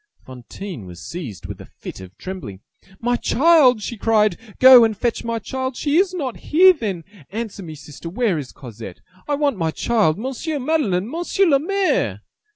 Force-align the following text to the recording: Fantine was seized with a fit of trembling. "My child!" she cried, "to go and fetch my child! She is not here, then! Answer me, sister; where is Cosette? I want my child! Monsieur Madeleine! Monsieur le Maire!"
Fantine 0.25 0.87
was 0.87 0.99
seized 1.07 1.45
with 1.45 1.61
a 1.61 1.67
fit 1.67 2.01
of 2.01 2.17
trembling. 2.17 2.61
"My 2.99 3.15
child!" 3.17 3.83
she 3.83 3.97
cried, 3.97 4.31
"to 4.31 4.55
go 4.59 4.83
and 4.83 4.97
fetch 4.97 5.23
my 5.23 5.37
child! 5.37 5.77
She 5.77 5.97
is 5.97 6.11
not 6.11 6.37
here, 6.37 6.73
then! 6.73 7.03
Answer 7.29 7.61
me, 7.61 7.75
sister; 7.75 8.09
where 8.09 8.39
is 8.39 8.51
Cosette? 8.51 9.01
I 9.27 9.35
want 9.35 9.57
my 9.57 9.69
child! 9.69 10.17
Monsieur 10.17 10.57
Madeleine! 10.57 11.07
Monsieur 11.07 11.45
le 11.45 11.59
Maire!" 11.59 12.21